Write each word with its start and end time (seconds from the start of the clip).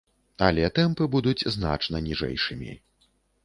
Але 0.45 0.63
тэмпы 0.79 1.03
будуць 1.17 1.47
значна 1.59 2.03
ніжэйшымі. 2.09 2.71